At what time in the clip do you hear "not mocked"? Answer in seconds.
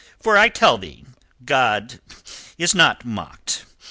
2.73-3.65